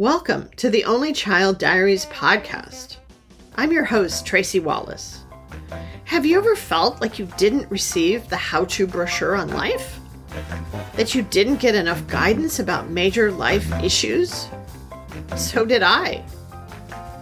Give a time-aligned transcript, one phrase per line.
[0.00, 2.96] Welcome to the Only Child Diaries podcast.
[3.56, 5.24] I'm your host, Tracy Wallace.
[6.06, 10.00] Have you ever felt like you didn't receive the how to brochure on life?
[10.96, 14.48] That you didn't get enough guidance about major life issues?
[15.36, 16.24] So did I.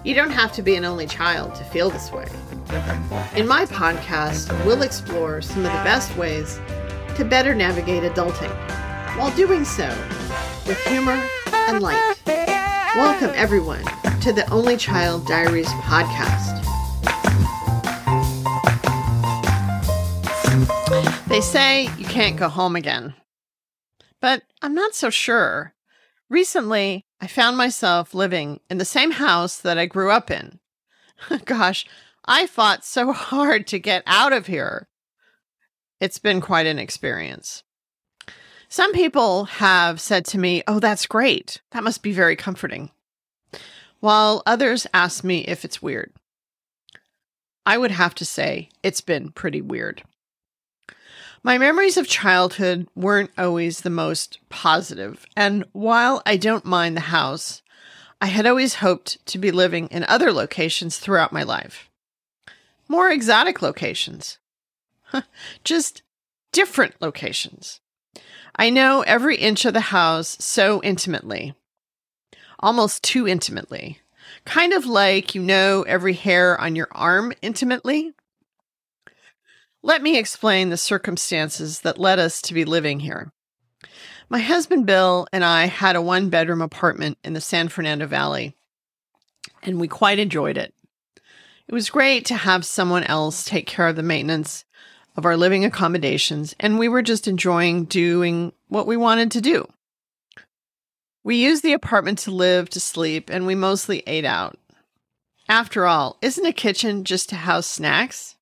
[0.04, 2.28] You don't have to be an only child to feel this way.
[3.34, 6.60] In my podcast, we'll explore some of the best ways
[7.16, 8.56] to better navigate adulting
[9.18, 9.88] while doing so
[10.64, 11.20] with humor
[11.50, 12.57] and light.
[12.96, 13.84] Welcome, everyone,
[14.22, 16.56] to the Only Child Diaries podcast.
[21.28, 23.14] They say you can't go home again,
[24.20, 25.74] but I'm not so sure.
[26.30, 30.58] Recently, I found myself living in the same house that I grew up in.
[31.44, 31.86] Gosh,
[32.24, 34.88] I fought so hard to get out of here.
[36.00, 37.62] It's been quite an experience.
[38.68, 41.60] Some people have said to me, Oh, that's great.
[41.70, 42.90] That must be very comforting.
[44.00, 46.12] While others ask me if it's weird.
[47.64, 50.02] I would have to say it's been pretty weird.
[51.42, 57.02] My memories of childhood weren't always the most positive, and while I don't mind the
[57.02, 57.62] house,
[58.20, 61.88] I had always hoped to be living in other locations throughout my life.
[62.88, 64.38] More exotic locations.
[65.64, 66.02] Just
[66.52, 67.80] different locations.
[68.60, 71.54] I know every inch of the house so intimately,
[72.58, 74.00] almost too intimately.
[74.44, 78.12] Kind of like you know every hair on your arm intimately.
[79.80, 83.32] Let me explain the circumstances that led us to be living here.
[84.28, 88.56] My husband Bill and I had a one bedroom apartment in the San Fernando Valley,
[89.62, 90.74] and we quite enjoyed it.
[91.68, 94.64] It was great to have someone else take care of the maintenance
[95.18, 99.66] of our living accommodations, and we were just enjoying doing what we wanted to do.
[101.24, 104.56] We used the apartment to live, to sleep, and we mostly ate out.
[105.48, 108.36] After all, isn't a kitchen just to house snacks?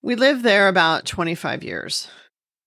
[0.00, 2.06] We lived there about 25 years.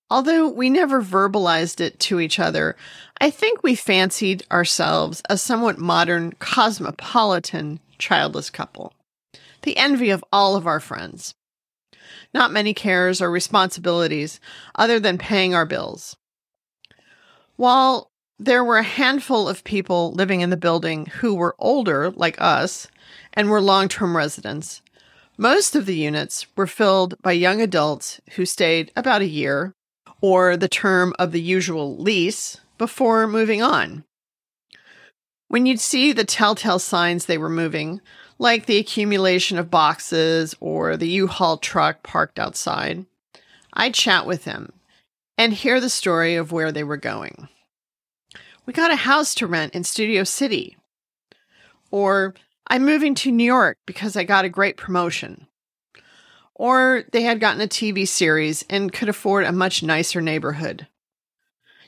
[0.09, 2.75] Although we never verbalized it to each other,
[3.21, 8.91] I think we fancied ourselves a somewhat modern, cosmopolitan, childless couple.
[9.61, 11.33] The envy of all of our friends
[12.37, 14.39] not many cares or responsibilities
[14.75, 16.15] other than paying our bills.
[17.55, 22.39] While there were a handful of people living in the building who were older, like
[22.39, 22.87] us,
[23.33, 24.83] and were long term residents,
[25.37, 29.73] most of the units were filled by young adults who stayed about a year
[30.21, 34.03] or the term of the usual lease before moving on.
[35.47, 38.01] When you'd see the telltale signs they were moving,
[38.39, 43.05] like the accumulation of boxes or the U Haul truck parked outside,
[43.73, 44.73] I'd chat with them
[45.37, 47.47] and hear the story of where they were going.
[48.65, 50.77] We got a house to rent in Studio City.
[51.89, 52.35] Or
[52.67, 55.47] I'm moving to New York because I got a great promotion.
[56.53, 60.87] Or they had gotten a TV series and could afford a much nicer neighborhood.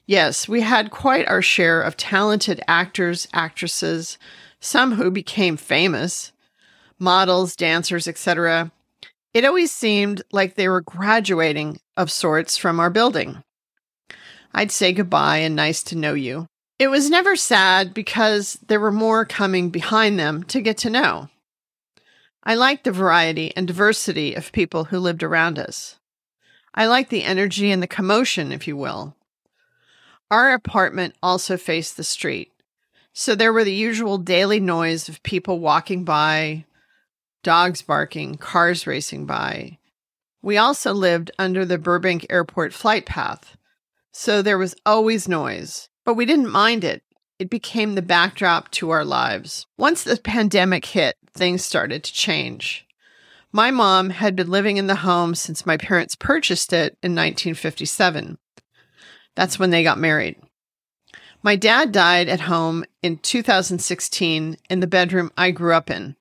[0.05, 4.17] Yes, we had quite our share of talented actors, actresses,
[4.59, 6.31] some who became famous,
[6.99, 8.71] models, dancers, etc.,
[9.33, 13.43] it always seemed like they were graduating of sorts from our building.
[14.53, 16.47] I'd say goodbye and nice to know you.
[16.79, 21.29] It was never sad because there were more coming behind them to get to know.
[22.43, 25.97] I liked the variety and diversity of people who lived around us.
[26.73, 29.15] I liked the energy and the commotion, if you will.
[30.31, 32.51] Our apartment also faced the street,
[33.13, 36.65] so there were the usual daily noise of people walking by,
[37.43, 39.77] dogs barking, cars racing by.
[40.41, 43.57] We also lived under the Burbank Airport flight path,
[44.11, 47.03] so there was always noise, but we didn't mind it.
[47.37, 49.65] It became the backdrop to our lives.
[49.77, 52.85] Once the pandemic hit, things started to change.
[53.51, 58.37] My mom had been living in the home since my parents purchased it in 1957.
[59.35, 60.35] That's when they got married.
[61.41, 66.15] My dad died at home in 2016 in the bedroom I grew up in.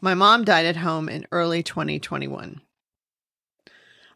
[0.00, 2.60] My mom died at home in early 2021.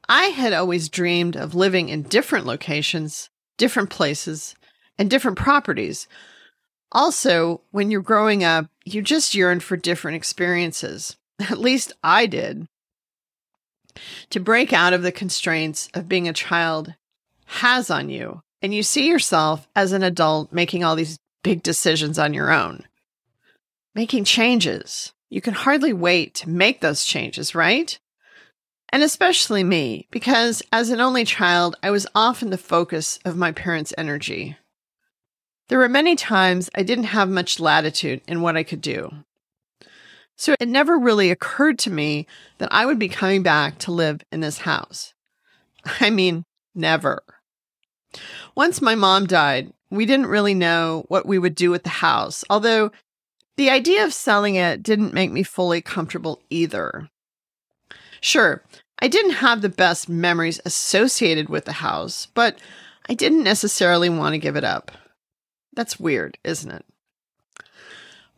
[0.08, 4.54] I had always dreamed of living in different locations, different places,
[4.98, 6.08] and different properties.
[6.92, 11.16] Also, when you're growing up, you just yearn for different experiences.
[11.40, 12.66] At least I did.
[14.30, 16.94] To break out of the constraints of being a child
[17.46, 22.18] has on you, and you see yourself as an adult making all these big decisions
[22.18, 22.84] on your own,
[23.94, 27.98] making changes, you can hardly wait to make those changes, right?
[28.92, 33.52] And especially me, because as an only child, I was often the focus of my
[33.52, 34.56] parents' energy.
[35.68, 39.10] There were many times I didn't have much latitude in what I could do.
[40.36, 42.26] So it never really occurred to me
[42.58, 45.14] that I would be coming back to live in this house.
[46.00, 46.44] I mean,
[46.74, 47.22] never.
[48.56, 52.44] Once my mom died, we didn't really know what we would do with the house,
[52.50, 52.90] although
[53.60, 57.10] the idea of selling it didn't make me fully comfortable either.
[58.22, 58.64] Sure,
[59.00, 62.58] I didn't have the best memories associated with the house, but
[63.06, 64.92] I didn't necessarily want to give it up.
[65.74, 66.86] That's weird, isn't it?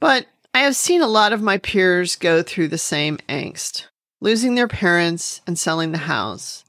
[0.00, 3.86] But I have seen a lot of my peers go through the same angst,
[4.20, 6.64] losing their parents and selling the house.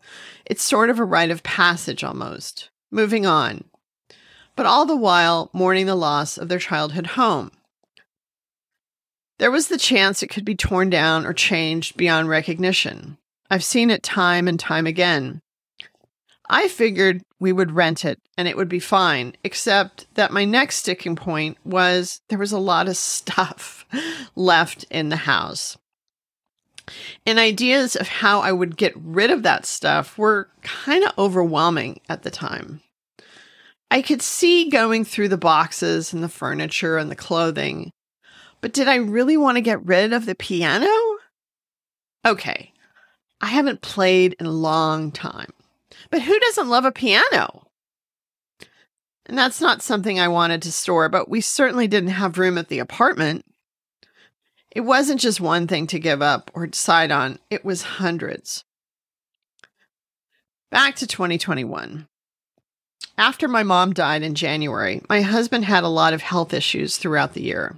[0.46, 3.64] It's sort of a rite of passage almost, moving on,
[4.56, 7.50] but all the while mourning the loss of their childhood home.
[9.40, 13.18] There was the chance it could be torn down or changed beyond recognition.
[13.50, 15.42] I've seen it time and time again.
[16.50, 20.78] I figured we would rent it and it would be fine, except that my next
[20.78, 23.86] sticking point was there was a lot of stuff
[24.36, 25.78] left in the house.
[27.26, 32.02] And ideas of how I would get rid of that stuff were kind of overwhelming
[32.10, 32.82] at the time.
[33.90, 37.92] I could see going through the boxes and the furniture and the clothing,
[38.64, 40.88] but did I really want to get rid of the piano?
[42.26, 42.72] Okay,
[43.42, 45.52] I haven't played in a long time.
[46.10, 47.68] But who doesn't love a piano?
[49.26, 52.70] And that's not something I wanted to store, but we certainly didn't have room at
[52.70, 53.44] the apartment.
[54.72, 58.64] It wasn't just one thing to give up or decide on, it was hundreds.
[60.72, 62.08] Back to 2021.
[63.18, 67.34] After my mom died in January, my husband had a lot of health issues throughout
[67.34, 67.78] the year.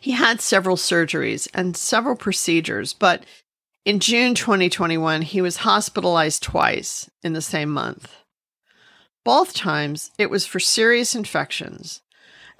[0.00, 3.24] He had several surgeries and several procedures, but
[3.84, 8.14] in June 2021, he was hospitalized twice in the same month.
[9.24, 12.02] Both times, it was for serious infections,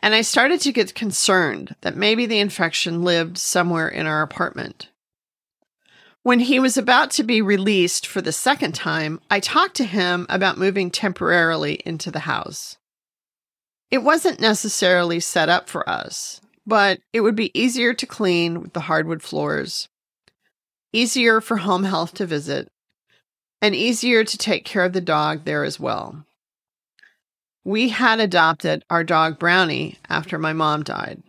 [0.01, 4.89] and I started to get concerned that maybe the infection lived somewhere in our apartment.
[6.23, 10.27] When he was about to be released for the second time, I talked to him
[10.29, 12.77] about moving temporarily into the house.
[13.91, 18.73] It wasn't necessarily set up for us, but it would be easier to clean with
[18.73, 19.91] the hardwood floors
[20.93, 22.71] easier for home health to visit,
[23.63, 26.25] and easier to take care of the dog there as well.
[27.65, 31.23] We had adopted our dog Brownie after my mom died.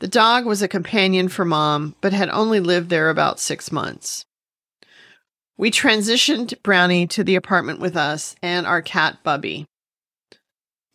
[0.00, 4.26] The dog was a companion for mom, but had only lived there about six months.
[5.56, 9.64] We transitioned Brownie to the apartment with us and our cat Bubby.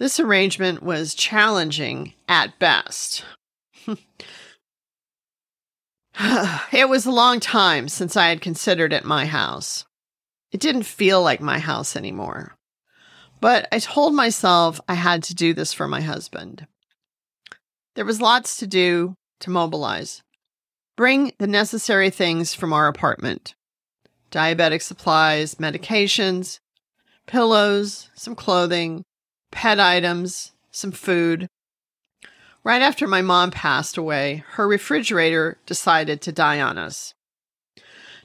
[0.01, 3.24] This arrangement was challenging at best.
[3.86, 4.00] it
[6.89, 9.86] was a long time since I had considered it my house.
[10.51, 12.56] It didn't feel like my house anymore.
[13.42, 16.65] But I told myself I had to do this for my husband.
[17.94, 20.24] There was lots to do to mobilize.
[20.98, 23.53] Bring the necessary things from our apartment
[24.31, 26.59] diabetic supplies, medications,
[27.27, 29.03] pillows, some clothing,
[29.51, 31.48] pet items, some food,
[32.63, 37.15] Right after my mom passed away, her refrigerator decided to die on us.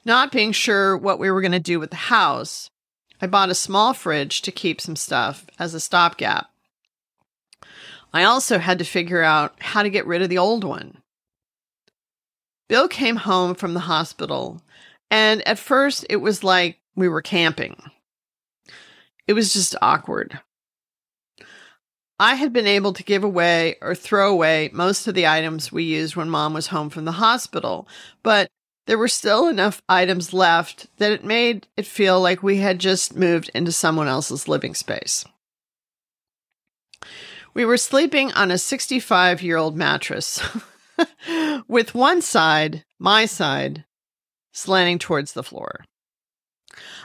[0.04, 2.70] Not being sure what we were going to do with the house,
[3.20, 6.50] I bought a small fridge to keep some stuff as a stopgap.
[8.12, 10.98] I also had to figure out how to get rid of the old one.
[12.68, 14.60] Bill came home from the hospital,
[15.10, 17.76] and at first it was like we were camping.
[19.26, 20.40] It was just awkward.
[22.18, 25.84] I had been able to give away or throw away most of the items we
[25.84, 27.86] used when mom was home from the hospital,
[28.22, 28.48] but
[28.86, 33.16] there were still enough items left that it made it feel like we had just
[33.16, 35.24] moved into someone else's living space.
[37.52, 40.40] We were sleeping on a 65 year old mattress
[41.68, 43.84] with one side, my side,
[44.52, 45.84] slanting towards the floor.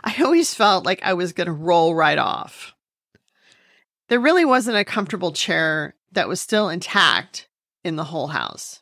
[0.04, 2.74] I always felt like I was going to roll right off.
[4.12, 7.48] There really wasn't a comfortable chair that was still intact
[7.86, 8.82] in the whole house.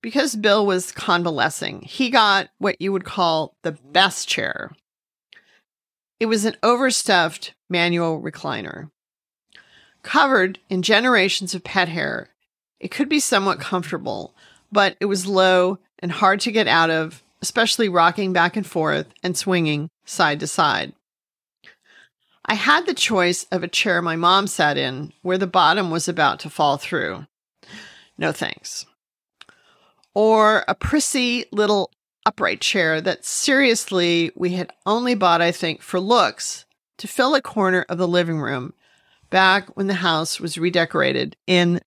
[0.00, 4.70] Because Bill was convalescing, he got what you would call the best chair.
[6.20, 8.92] It was an overstuffed manual recliner.
[10.04, 12.28] Covered in generations of pet hair,
[12.78, 14.36] it could be somewhat comfortable,
[14.70, 19.08] but it was low and hard to get out of, especially rocking back and forth
[19.24, 20.92] and swinging side to side.
[22.50, 26.08] I had the choice of a chair my mom sat in where the bottom was
[26.08, 27.28] about to fall through.
[28.18, 28.86] No thanks.
[30.14, 31.92] Or a prissy little
[32.26, 36.64] upright chair that seriously we had only bought, I think, for looks
[36.98, 38.74] to fill a corner of the living room,
[39.30, 41.80] back when the house was redecorated in,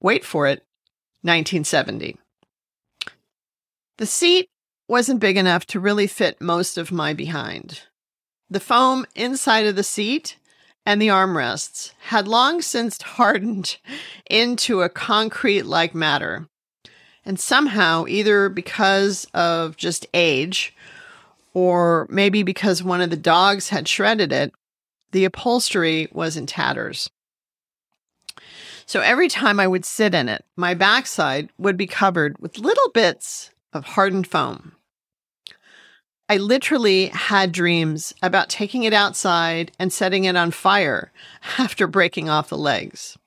[0.00, 0.64] wait for it,
[1.22, 2.16] 1970.
[3.98, 4.50] The seat
[4.86, 7.80] wasn't big enough to really fit most of my behind.
[8.50, 10.36] The foam inside of the seat
[10.84, 13.78] and the armrests had long since hardened
[14.28, 16.48] into a concrete like matter.
[17.24, 20.74] And somehow, either because of just age
[21.54, 24.52] or maybe because one of the dogs had shredded it,
[25.12, 27.10] the upholstery was in tatters.
[28.86, 32.90] So every time I would sit in it, my backside would be covered with little
[32.90, 34.72] bits of hardened foam.
[36.30, 41.10] I literally had dreams about taking it outside and setting it on fire
[41.58, 43.18] after breaking off the legs.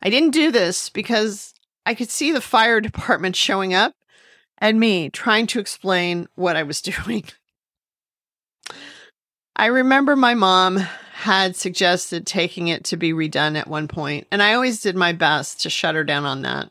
[0.00, 1.52] I didn't do this because
[1.84, 3.92] I could see the fire department showing up
[4.56, 7.24] and me trying to explain what I was doing.
[9.54, 14.42] I remember my mom had suggested taking it to be redone at one point, and
[14.42, 16.70] I always did my best to shut her down on that.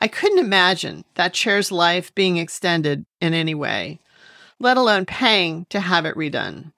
[0.00, 4.00] I couldn't imagine that chair's life being extended in any way,
[4.58, 6.72] let alone paying to have it redone.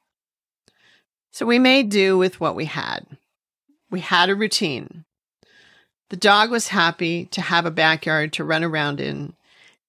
[1.31, 3.07] So we made do with what we had.
[3.91, 5.05] We had a routine.
[6.11, 9.35] The dog was happy to have a backyard to run around in,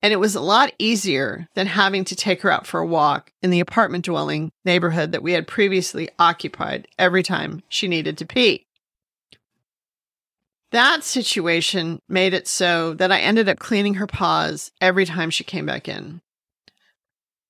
[0.02, 3.34] and it was a lot easier than having to take her out for a walk
[3.42, 8.25] in the apartment dwelling neighborhood that we had previously occupied every time she needed to
[8.25, 8.66] pee.
[10.74, 15.44] That situation made it so that I ended up cleaning her paws every time she
[15.44, 16.20] came back in,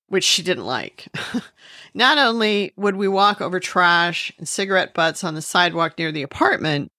[0.08, 1.08] which she didn't like.
[1.94, 6.22] Not only would we walk over trash and cigarette butts on the sidewalk near the
[6.22, 6.92] apartment,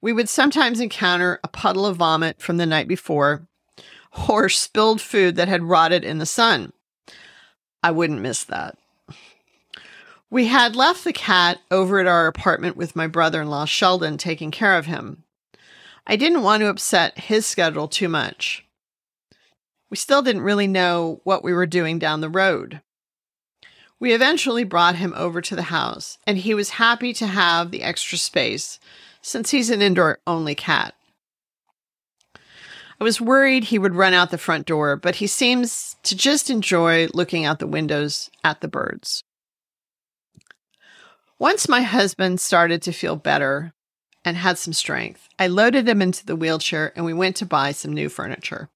[0.00, 3.46] we would sometimes encounter a puddle of vomit from the night before
[4.26, 6.72] or spilled food that had rotted in the sun.
[7.82, 8.78] I wouldn't miss that.
[10.30, 14.16] We had left the cat over at our apartment with my brother in law, Sheldon,
[14.16, 15.24] taking care of him.
[16.10, 18.64] I didn't want to upset his schedule too much.
[19.90, 22.80] We still didn't really know what we were doing down the road.
[24.00, 27.82] We eventually brought him over to the house, and he was happy to have the
[27.82, 28.78] extra space
[29.20, 30.94] since he's an indoor only cat.
[33.00, 36.48] I was worried he would run out the front door, but he seems to just
[36.48, 39.24] enjoy looking out the windows at the birds.
[41.38, 43.74] Once my husband started to feel better
[44.24, 47.72] and had some strength, I loaded him into the wheelchair and we went to buy
[47.72, 48.68] some new furniture.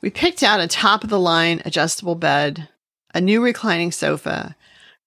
[0.00, 2.68] We picked out a top of the line adjustable bed,
[3.14, 4.54] a new reclining sofa,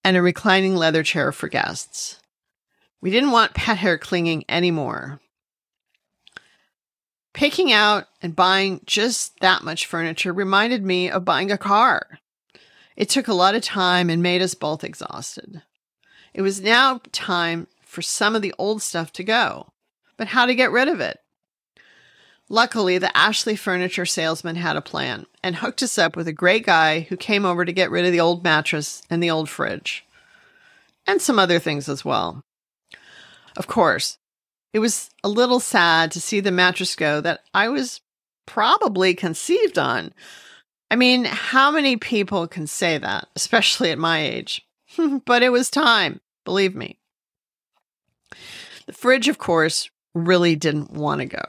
[0.03, 2.19] and a reclining leather chair for guests.
[2.99, 5.21] We didn't want pet hair clinging anymore.
[7.33, 12.19] Picking out and buying just that much furniture reminded me of buying a car.
[12.97, 15.63] It took a lot of time and made us both exhausted.
[16.33, 19.67] It was now time for some of the old stuff to go,
[20.15, 21.19] but how to get rid of it?
[22.47, 26.65] Luckily, the Ashley furniture salesman had a plan and hooked us up with a great
[26.65, 30.05] guy who came over to get rid of the old mattress and the old fridge,
[31.05, 32.45] and some other things as well.
[33.57, 34.17] Of course,
[34.71, 37.99] it was a little sad to see the mattress go that I was
[38.45, 40.13] probably conceived on.
[40.89, 44.65] I mean, how many people can say that, especially at my age?
[45.25, 47.00] but it was time, believe me.
[48.85, 51.45] The fridge, of course, really didn't want to go.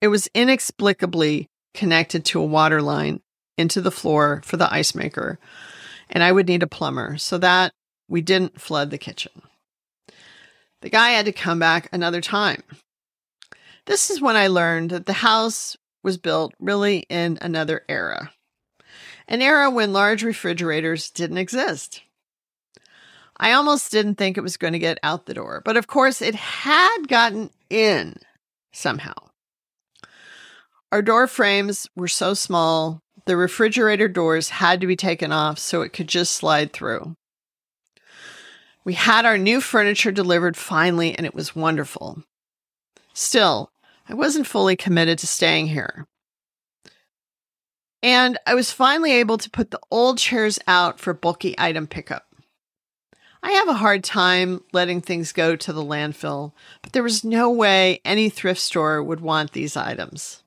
[0.00, 3.20] It was inexplicably connected to a water line
[3.56, 5.38] into the floor for the ice maker,
[6.10, 7.72] and I would need a plumber so that
[8.08, 9.42] we didn't flood the kitchen.
[10.82, 12.62] The guy had to come back another time.
[13.86, 18.32] This is when I learned that the house was built really in another era,
[19.28, 22.02] an era when large refrigerators didn't exist.
[23.42, 26.22] I almost didn't think it was going to get out the door, but of course
[26.22, 28.14] it had gotten in
[28.70, 29.14] somehow.
[30.92, 35.82] Our door frames were so small, the refrigerator doors had to be taken off so
[35.82, 37.16] it could just slide through.
[38.84, 42.22] We had our new furniture delivered finally, and it was wonderful.
[43.12, 43.72] Still,
[44.08, 46.06] I wasn't fully committed to staying here.
[48.04, 52.31] And I was finally able to put the old chairs out for bulky item pickup.
[53.42, 57.50] I have a hard time letting things go to the landfill, but there was no
[57.50, 60.42] way any thrift store would want these items.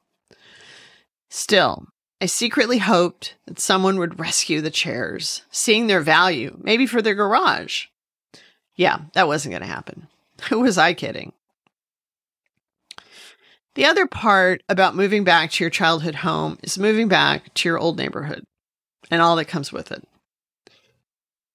[1.29, 1.87] Still,
[2.21, 7.15] I secretly hoped that someone would rescue the chairs, seeing their value, maybe for their
[7.15, 7.87] garage.
[8.75, 10.07] Yeah, that wasn't going to happen.
[10.49, 11.33] Who was I kidding?
[13.75, 17.77] The other part about moving back to your childhood home is moving back to your
[17.77, 18.45] old neighborhood
[19.11, 20.07] and all that comes with it.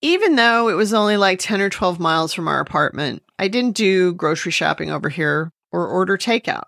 [0.02, 3.76] Even though it was only like 10 or 12 miles from our apartment, I didn't
[3.76, 6.64] do grocery shopping over here or order takeout.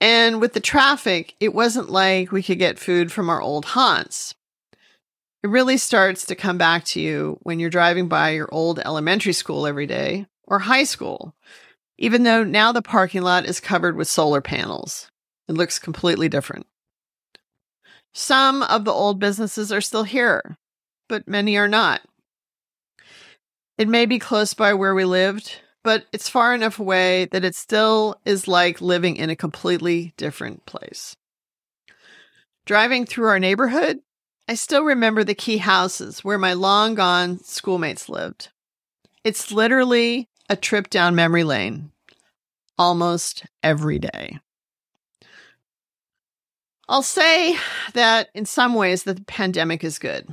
[0.00, 4.34] And with the traffic, it wasn't like we could get food from our old haunts.
[5.42, 9.32] It really starts to come back to you when you're driving by your old elementary
[9.32, 11.34] school every day or high school,
[11.98, 15.10] even though now the parking lot is covered with solar panels.
[15.48, 16.66] It looks completely different.
[18.14, 20.56] Some of the old businesses are still here,
[21.08, 22.02] but many are not.
[23.78, 27.54] It may be close by where we lived, but it's far enough away that it
[27.54, 31.16] still is like living in a completely different place.
[32.64, 34.00] Driving through our neighborhood,
[34.48, 38.50] I still remember the key houses where my long gone schoolmates lived.
[39.24, 41.90] It's literally a trip down memory lane
[42.78, 44.38] almost every day.
[46.88, 47.56] I'll say
[47.94, 50.28] that in some ways the pandemic is good.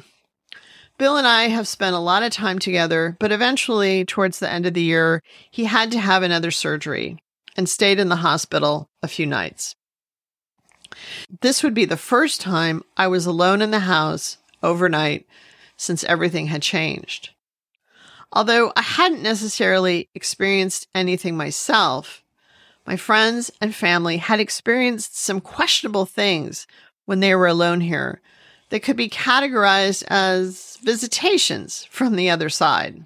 [1.00, 4.66] Bill and I have spent a lot of time together, but eventually, towards the end
[4.66, 7.18] of the year, he had to have another surgery
[7.56, 9.78] and stayed in the hospital a few nights.
[11.40, 15.26] This would be the first time I was alone in the house overnight
[15.78, 17.30] since everything had changed.
[18.34, 22.26] Although I hadn't necessarily experienced anything myself,
[22.86, 26.68] my friends and family had experienced some questionable things
[27.06, 28.22] when they were alone here
[28.70, 33.06] that could be categorized as visitations from the other side.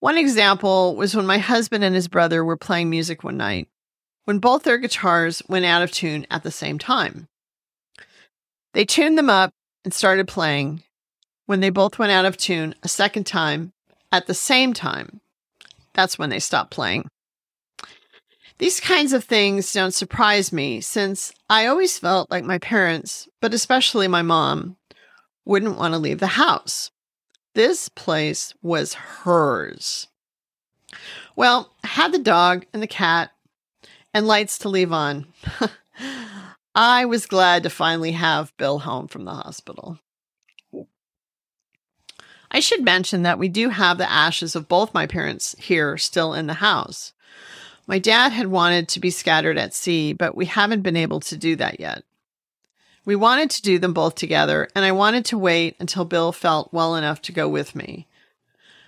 [0.00, 3.68] One example was when my husband and his brother were playing music one night,
[4.24, 7.28] when both their guitars went out of tune at the same time.
[8.74, 9.52] They tuned them up
[9.84, 10.82] and started playing
[11.46, 13.72] when they both went out of tune a second time
[14.10, 15.20] at the same time.
[15.94, 17.08] That's when they stopped playing.
[18.62, 23.52] These kinds of things don't surprise me since I always felt like my parents, but
[23.52, 24.76] especially my mom,
[25.44, 26.92] wouldn't want to leave the house.
[27.56, 30.06] This place was hers.
[31.34, 33.32] Well, had the dog and the cat
[34.14, 35.26] and lights to leave on.
[36.76, 39.98] I was glad to finally have Bill home from the hospital.
[42.52, 46.32] I should mention that we do have the ashes of both my parents here still
[46.32, 47.12] in the house.
[47.86, 51.36] My dad had wanted to be scattered at sea, but we haven't been able to
[51.36, 52.04] do that yet.
[53.04, 56.72] We wanted to do them both together, and I wanted to wait until Bill felt
[56.72, 58.06] well enough to go with me.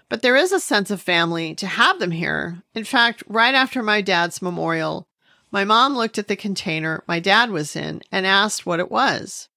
[0.09, 2.63] But there is a sense of family to have them here.
[2.75, 5.09] In fact, right after my dad's memorial,
[5.51, 9.49] my mom looked at the container my dad was in and asked what it was.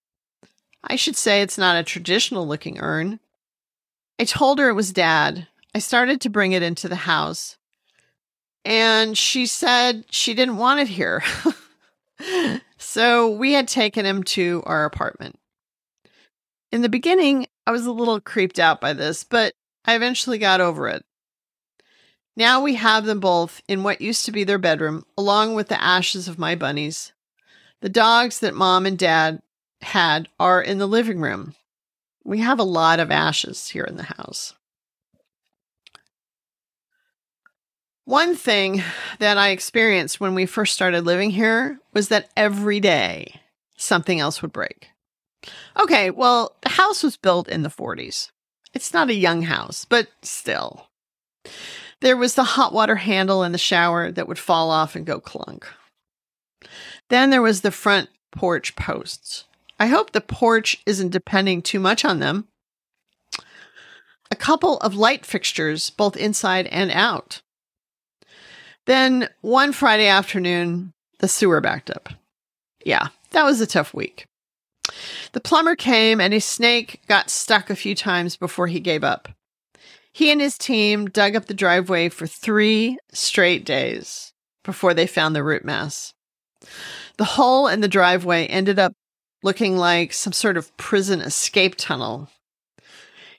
[0.84, 3.20] I should say it's not a traditional looking urn.
[4.20, 5.48] I told her it was dad.
[5.76, 7.57] I started to bring it into the house,
[8.68, 11.24] and she said she didn't want it here.
[12.78, 15.40] so we had taken him to our apartment.
[16.74, 19.54] In the beginning, I was a little creeped out by this, but
[19.86, 21.06] I eventually got over it.
[22.36, 25.82] Now we have them both in what used to be their bedroom, along with the
[25.82, 27.14] ashes of my bunnies.
[27.80, 29.42] The dogs that mom and dad
[29.82, 31.56] had are in the living room.
[32.26, 34.56] We have a lot of ashes here in the house.
[38.08, 38.82] One thing
[39.20, 43.42] that I experienced when we first started living here was that every day
[43.76, 44.92] something else would break.
[45.78, 48.32] Okay, well, the house was built in the 40s.
[48.74, 50.88] It's not a young house, but still.
[52.00, 55.20] There was the hot water handle in the shower that would fall off and go
[55.20, 55.68] clunk.
[57.10, 59.44] Then there was the front porch posts.
[59.82, 62.48] I hope the porch isn't depending too much on them.
[64.32, 67.42] A couple of light fixtures, both inside and out.
[68.88, 72.10] Then one Friday afternoon, the sewer backed up.
[72.86, 74.26] Yeah, that was a tough week.
[75.34, 79.28] The plumber came and his snake got stuck a few times before he gave up.
[80.14, 84.32] He and his team dug up the driveway for three straight days
[84.64, 86.14] before they found the root mass.
[87.18, 88.94] The hole in the driveway ended up
[89.44, 92.30] looking like some sort of prison escape tunnel.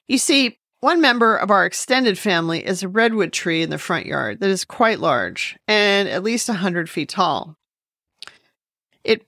[0.07, 4.07] You see, one member of our extended family is a redwood tree in the front
[4.07, 7.57] yard that is quite large and at least 100 feet tall.
[9.03, 9.27] It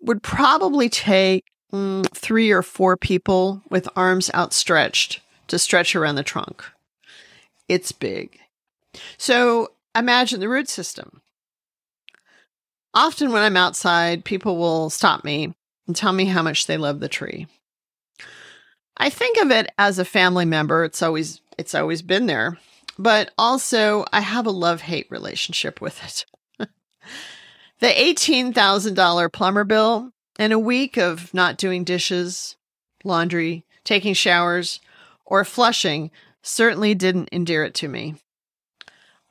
[0.00, 6.22] would probably take mm, three or four people with arms outstretched to stretch around the
[6.22, 6.64] trunk.
[7.68, 8.38] It's big.
[9.16, 11.20] So imagine the root system.
[12.94, 15.54] Often when I'm outside, people will stop me
[15.86, 17.46] and tell me how much they love the tree.
[18.96, 20.84] I think of it as a family member.
[20.84, 22.58] It's always it's always been there.
[22.98, 26.26] But also I have a love-hate relationship with it.
[27.80, 32.56] the $18,000 plumber bill and a week of not doing dishes,
[33.04, 34.80] laundry, taking showers,
[35.24, 36.10] or flushing
[36.42, 38.16] certainly didn't endear it to me.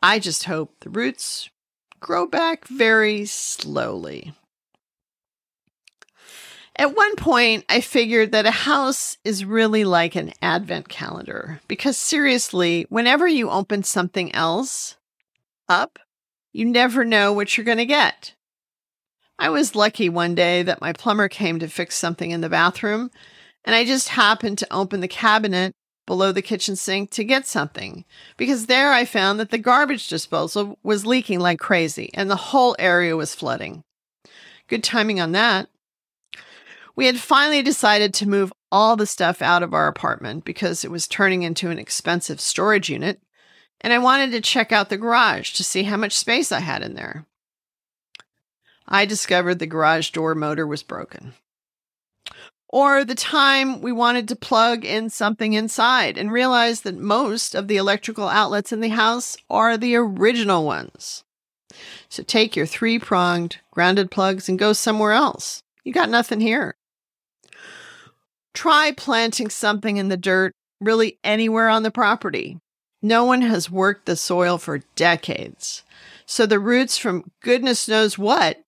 [0.01, 1.49] I just hope the roots
[1.99, 4.33] grow back very slowly.
[6.81, 11.95] At one point, I figured that a house is really like an advent calendar because
[11.95, 14.97] seriously, whenever you open something else
[15.69, 15.99] up,
[16.51, 18.33] you never know what you're going to get.
[19.37, 23.11] I was lucky one day that my plumber came to fix something in the bathroom,
[23.63, 25.73] and I just happened to open the cabinet
[26.07, 28.05] below the kitchen sink to get something
[28.37, 32.75] because there I found that the garbage disposal was leaking like crazy and the whole
[32.79, 33.83] area was flooding.
[34.67, 35.69] Good timing on that.
[36.95, 40.91] We had finally decided to move all the stuff out of our apartment because it
[40.91, 43.21] was turning into an expensive storage unit,
[43.81, 46.83] and I wanted to check out the garage to see how much space I had
[46.83, 47.25] in there.
[48.87, 51.33] I discovered the garage door motor was broken.
[52.67, 57.67] Or the time we wanted to plug in something inside and realized that most of
[57.67, 61.23] the electrical outlets in the house are the original ones.
[62.07, 65.63] So take your three pronged grounded plugs and go somewhere else.
[65.83, 66.75] You got nothing here.
[68.61, 72.59] Try planting something in the dirt really anywhere on the property.
[73.01, 75.81] No one has worked the soil for decades.
[76.27, 78.61] So the roots from goodness knows what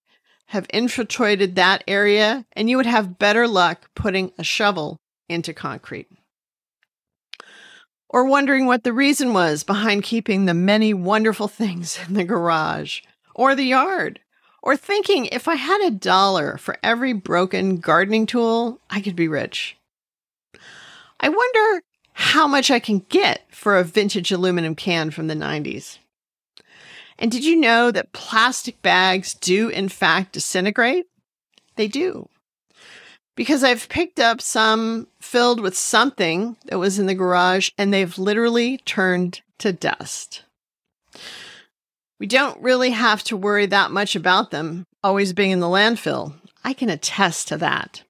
[0.47, 4.97] have infiltrated that area, and you would have better luck putting a shovel
[5.29, 6.07] into concrete.
[8.09, 13.01] Or wondering what the reason was behind keeping the many wonderful things in the garage
[13.35, 14.21] or the yard.
[14.63, 19.27] Or thinking if I had a dollar for every broken gardening tool, I could be
[19.27, 19.77] rich.
[21.23, 25.99] I wonder how much I can get for a vintage aluminum can from the 90s.
[27.17, 31.05] And did you know that plastic bags do, in fact, disintegrate?
[31.77, 32.27] They do.
[33.37, 38.17] Because I've picked up some filled with something that was in the garage and they've
[38.17, 40.43] literally turned to dust.
[42.19, 46.33] We don't really have to worry that much about them always being in the landfill.
[46.65, 48.03] I can attest to that.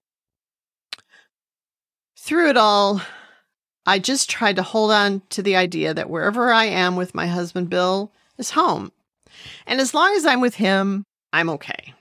[2.24, 3.02] Through it all,
[3.86, 7.28] I just tried to hold on to the idea that wherever I am with my
[7.28, 8.94] husband Bill is home.
[9.68, 11.94] And as long as I'm with him, I'm okay.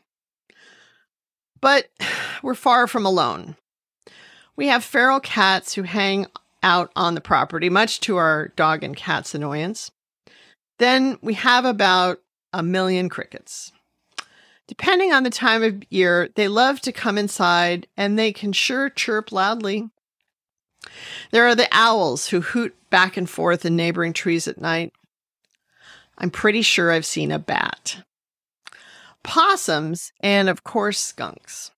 [1.61, 1.89] But
[2.43, 3.57] we're far from alone.
[4.55, 6.29] We have feral cats who hang
[6.63, 9.91] out on the property, much to our dog and cat's annoyance.
[10.79, 12.21] Then we have about
[12.53, 13.73] a million crickets.
[14.69, 18.89] Depending on the time of year, they love to come inside and they can sure
[18.89, 19.91] chirp loudly.
[21.31, 24.93] There are the owls who hoot back and forth in neighboring trees at night.
[26.19, 28.05] I'm pretty sure I've seen a bat.
[29.23, 31.71] Possums, and of course, skunks.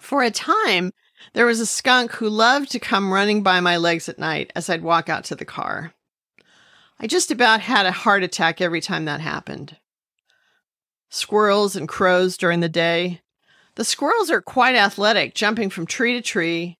[0.00, 0.92] For a time,
[1.32, 4.68] there was a skunk who loved to come running by my legs at night as
[4.68, 5.94] I'd walk out to the car.
[6.98, 9.76] I just about had a heart attack every time that happened.
[11.08, 13.20] Squirrels and crows during the day.
[13.76, 16.78] The squirrels are quite athletic, jumping from tree to tree,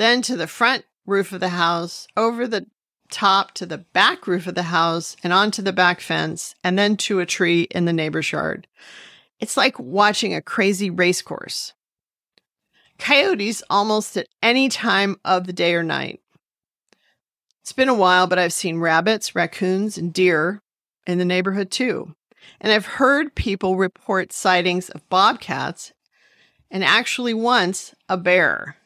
[0.00, 2.66] then to the front roof of the house, over the
[3.10, 6.96] top to the back roof of the house and onto the back fence, and then
[6.96, 8.66] to a tree in the neighbor's yard.
[9.40, 11.72] It's like watching a crazy race course.
[12.98, 16.20] Coyotes almost at any time of the day or night.
[17.62, 20.60] It's been a while, but I've seen rabbits, raccoons, and deer
[21.06, 22.14] in the neighborhood too.
[22.60, 25.92] And I've heard people report sightings of bobcats
[26.70, 28.76] and actually once a bear.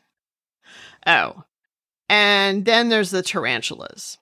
[1.06, 1.44] Oh,
[2.08, 4.18] and then there's the tarantulas.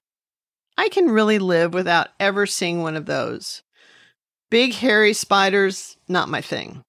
[0.77, 3.63] I can really live without ever seeing one of those.
[4.51, 6.85] Big, hairy spiders, not my thing.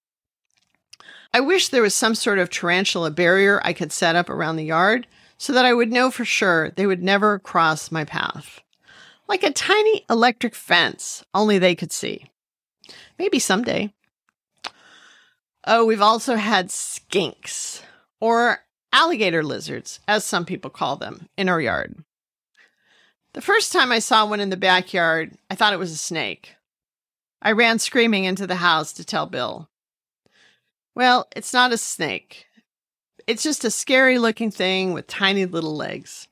[1.34, 4.65] I wish there was some sort of tarantula barrier I could set up around the
[4.65, 8.62] yard so that I would know for sure they would never cross my path.
[9.27, 12.25] Like a tiny electric fence, only they could see.
[13.17, 13.93] Maybe someday.
[15.65, 17.82] Oh, we've also had skinks,
[18.19, 18.62] or
[18.93, 22.03] alligator lizards, as some people call them, in our yard.
[23.34, 26.56] The first time I saw one in the backyard, I thought it was a snake.
[27.41, 29.67] I ran screaming into the house to tell Bill.
[30.95, 32.45] Well, it's not a snake.
[33.25, 36.27] It's just a scary looking thing with tiny little legs.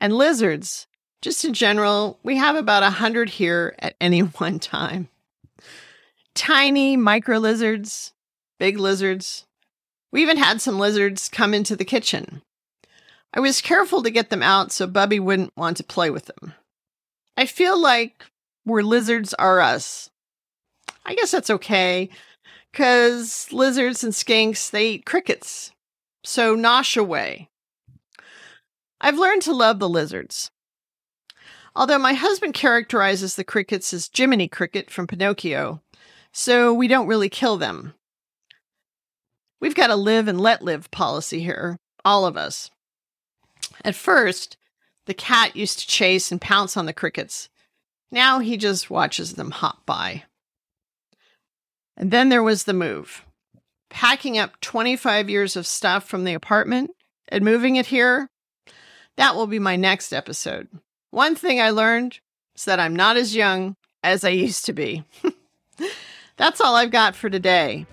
[0.00, 0.86] And lizards,
[1.20, 5.08] just in general, we have about a hundred here at any one time.
[6.34, 8.12] Tiny micro lizards,
[8.58, 9.44] big lizards,
[10.12, 12.42] we even had some lizards come into the kitchen.
[13.34, 16.52] I was careful to get them out so Bubby wouldn't want to play with them.
[17.36, 18.26] I feel like
[18.64, 20.10] where lizards are us.
[21.04, 22.10] I guess that's okay,
[22.70, 25.72] because lizards and skinks, they eat crickets.
[26.22, 27.48] So nosh away.
[29.00, 30.50] I've learned to love the lizards.
[31.74, 35.80] Although my husband characterizes the crickets as Jiminy Cricket from Pinocchio,
[36.32, 37.94] so we don't really kill them.
[39.62, 42.68] We've got a live and let live policy here, all of us.
[43.84, 44.56] At first,
[45.06, 47.48] the cat used to chase and pounce on the crickets.
[48.10, 50.24] Now he just watches them hop by.
[51.96, 53.24] And then there was the move.
[53.88, 56.90] Packing up 25 years of stuff from the apartment
[57.28, 58.28] and moving it here.
[59.16, 60.66] That will be my next episode.
[61.12, 62.18] One thing I learned
[62.56, 65.04] is that I'm not as young as I used to be.
[66.36, 67.86] That's all I've got for today.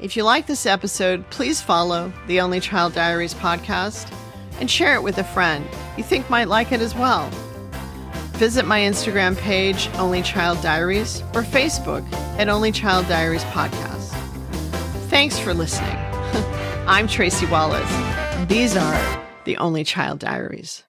[0.00, 4.12] If you like this episode, please follow the Only Child Diaries podcast
[4.60, 7.28] and share it with a friend you think might like it as well.
[8.34, 12.08] Visit my Instagram page, Only Child Diaries, or Facebook
[12.38, 14.12] at Only Child Diaries Podcast.
[15.10, 15.96] Thanks for listening.
[16.86, 18.48] I'm Tracy Wallace.
[18.48, 20.84] These are the Only Child Diaries.